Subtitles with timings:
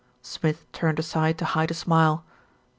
[0.23, 2.25] Smith turned aside to hide a smile.